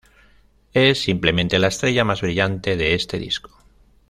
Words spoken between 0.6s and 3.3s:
Es simplemente la estrella más brillante de este